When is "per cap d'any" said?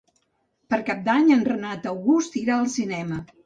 0.73-1.31